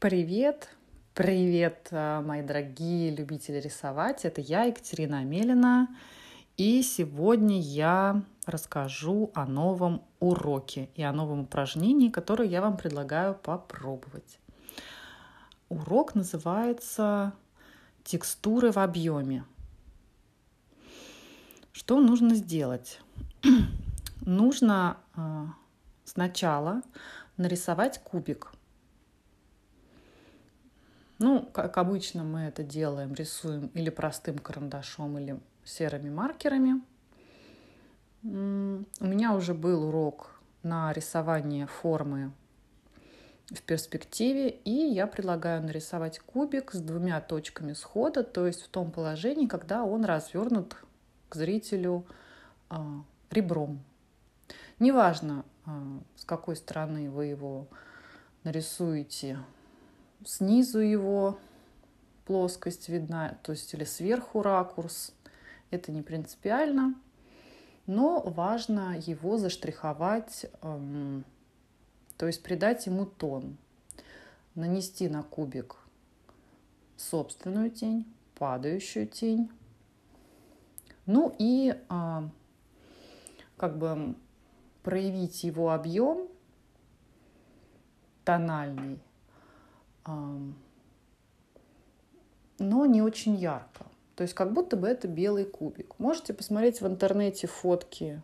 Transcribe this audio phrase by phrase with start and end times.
[0.00, 0.68] Привет!
[1.14, 4.24] Привет, э, мои дорогие любители рисовать!
[4.24, 5.86] Это я, Екатерина Амелина.
[6.56, 13.36] И сегодня я расскажу о новом уроке и о новом упражнении, которое я вам предлагаю
[13.36, 14.40] попробовать.
[15.68, 17.32] Урок называется
[18.02, 19.44] «Текстуры в объеме».
[21.70, 23.00] Что нужно сделать?
[24.22, 25.46] нужно э,
[26.08, 26.82] сначала
[27.36, 28.52] нарисовать кубик.
[31.18, 36.80] Ну, как обычно мы это делаем, рисуем или простым карандашом, или серыми маркерами.
[38.22, 38.28] У
[39.06, 42.32] меня уже был урок на рисование формы
[43.50, 48.90] в перспективе, и я предлагаю нарисовать кубик с двумя точками схода, то есть в том
[48.90, 50.76] положении, когда он развернут
[51.28, 52.06] к зрителю
[52.68, 53.82] а, ребром.
[54.78, 55.44] Неважно,
[56.16, 57.66] с какой стороны вы его
[58.44, 59.38] нарисуете,
[60.24, 61.38] снизу его
[62.24, 65.12] плоскость видна, то есть или сверху ракурс,
[65.70, 66.94] это не принципиально,
[67.86, 73.56] но важно его заштриховать то есть придать ему тон,
[74.56, 75.76] нанести на кубик
[76.96, 79.50] собственную тень, падающую тень.
[81.06, 81.76] Ну и
[83.56, 84.16] как бы
[84.88, 86.28] проявить его объем
[88.24, 88.98] тональный,
[90.06, 90.46] но
[92.86, 93.84] не очень ярко.
[94.14, 95.98] То есть как будто бы это белый кубик.
[95.98, 98.22] Можете посмотреть в интернете фотки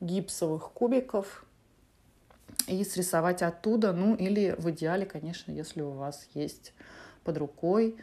[0.00, 1.46] гипсовых кубиков
[2.66, 6.74] и срисовать оттуда, ну или в идеале, конечно, если у вас есть
[7.22, 7.96] под рукой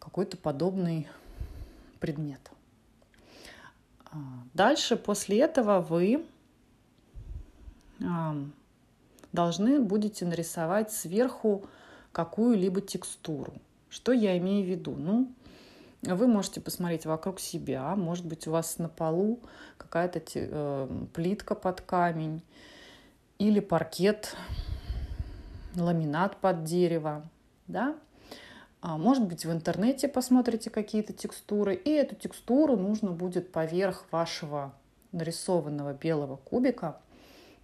[0.00, 1.06] какой-то подобный
[2.00, 2.40] предмет.
[4.06, 4.16] А,
[4.54, 6.26] дальше, после этого вы
[9.32, 11.64] должны будете нарисовать сверху
[12.12, 13.54] какую-либо текстуру.
[13.88, 14.94] Что я имею в виду?
[14.96, 15.32] Ну,
[16.02, 19.40] вы можете посмотреть вокруг себя, может быть, у вас на полу
[19.78, 22.42] какая-то э, плитка под камень,
[23.42, 24.36] или паркет,
[25.74, 27.24] ламинат под дерево,
[27.66, 27.96] да.
[28.80, 34.72] А, может быть, в интернете посмотрите какие-то текстуры, и эту текстуру нужно будет поверх вашего
[35.10, 37.00] нарисованного белого кубика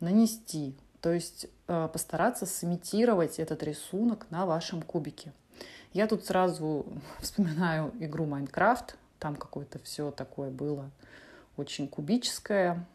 [0.01, 5.33] нанести, то есть э, постараться сымитировать этот рисунок на вашем кубике.
[5.93, 6.87] Я тут сразу
[7.21, 10.91] вспоминаю игру Майнкрафт, там какое-то все такое было
[11.57, 12.87] очень кубическое,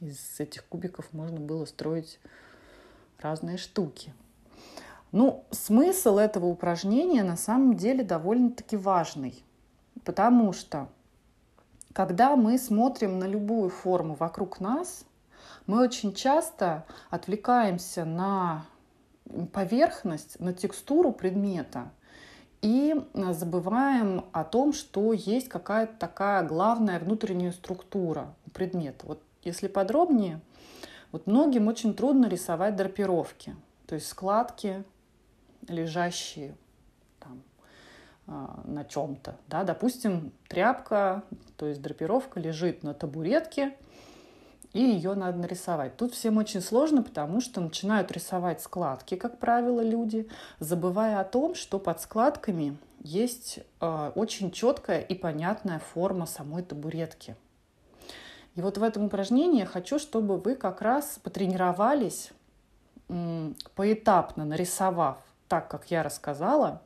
[0.00, 2.18] из этих кубиков можно было строить
[3.20, 4.12] разные штуки.
[5.12, 9.44] Ну, смысл этого упражнения на самом деле довольно-таки важный,
[10.04, 10.88] потому что
[11.92, 15.04] когда мы смотрим на любую форму вокруг нас,
[15.66, 18.66] мы очень часто отвлекаемся на
[19.52, 21.90] поверхность, на текстуру предмета
[22.60, 29.06] и забываем о том, что есть какая-то такая главная внутренняя структура предмета.
[29.06, 30.40] Вот если подробнее,
[31.12, 33.54] вот многим очень трудно рисовать драпировки,
[33.86, 34.84] то есть складки,
[35.68, 36.56] лежащие
[37.20, 37.42] там,
[38.26, 39.36] а, на чем-то.
[39.48, 39.64] Да?
[39.64, 41.22] Допустим, тряпка,
[41.56, 43.76] то есть драпировка лежит на табуретке,
[44.74, 45.96] и ее надо нарисовать.
[45.96, 51.54] Тут всем очень сложно, потому что начинают рисовать складки, как правило, люди, забывая о том,
[51.54, 57.36] что под складками есть э, очень четкая и понятная форма самой табуретки.
[58.56, 62.32] И вот в этом упражнении я хочу, чтобы вы как раз потренировались
[63.74, 66.82] поэтапно, нарисовав так, как я рассказала,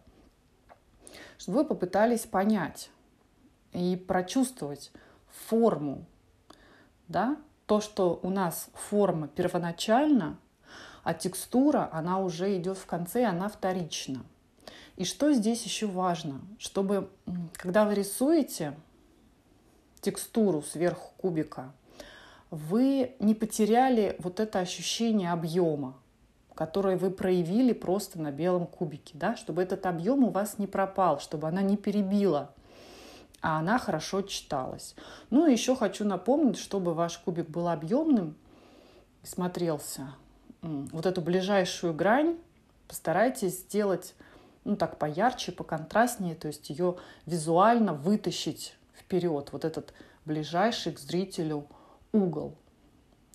[1.38, 2.90] чтобы вы попытались понять
[3.72, 4.90] и прочувствовать
[5.46, 6.04] форму,
[7.06, 7.36] да,
[7.68, 10.38] то, что у нас форма первоначально,
[11.04, 14.24] а текстура, она уже идет в конце, она вторична.
[14.96, 17.10] И что здесь еще важно, чтобы,
[17.52, 18.74] когда вы рисуете,
[20.00, 21.70] текстуру сверху кубика,
[22.50, 25.94] вы не потеряли вот это ощущение объема,
[26.54, 31.20] которое вы проявили просто на белом кубике, да, чтобы этот объем у вас не пропал,
[31.20, 32.50] чтобы она не перебила,
[33.40, 34.94] а она хорошо читалась.
[35.30, 38.36] Ну и еще хочу напомнить, чтобы ваш кубик был объемным
[39.22, 40.14] и смотрелся,
[40.62, 42.36] вот эту ближайшую грань
[42.88, 44.14] постарайтесь сделать
[44.64, 46.96] ну так поярче, поконтрастнее, то есть ее
[47.26, 49.94] визуально вытащить вперед, вот этот
[50.24, 51.66] ближайший к зрителю
[52.12, 52.54] угол.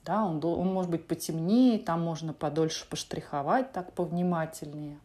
[0.05, 4.99] Да, он, он может быть потемнее, там можно подольше поштриховать, так повнимательнее.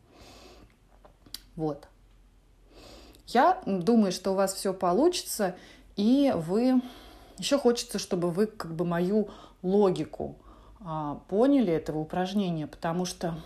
[1.56, 1.88] Вот.
[3.28, 5.54] Я думаю, что у вас все получится,
[5.96, 6.82] и вы...
[7.36, 9.28] Еще хочется, чтобы вы как бы мою
[9.62, 10.36] логику
[10.80, 13.38] а, поняли этого упражнения, потому что,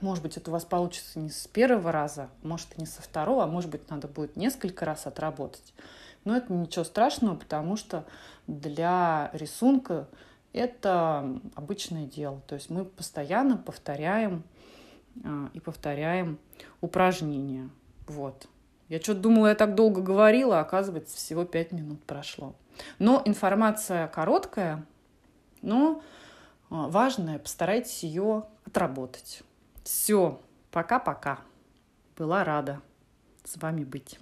[0.00, 3.42] может быть, это у вас получится не с первого раза, может, и не со второго,
[3.42, 5.74] а может быть, надо будет несколько раз отработать.
[6.24, 8.04] Но это ничего страшного, потому что
[8.46, 10.06] для рисунка
[10.52, 12.42] это обычное дело.
[12.46, 14.44] То есть мы постоянно повторяем
[15.24, 16.38] а, и повторяем
[16.80, 17.70] упражнения.
[18.06, 18.46] Вот.
[18.92, 22.54] Я что-то думала, я так долго говорила, а оказывается, всего пять минут прошло.
[22.98, 24.84] Но информация короткая,
[25.62, 26.02] но
[26.68, 27.38] а, важная.
[27.38, 29.44] Постарайтесь ее отработать.
[29.82, 30.38] Все.
[30.70, 31.38] Пока-пока.
[32.18, 32.82] Была рада
[33.44, 34.18] с вами быть.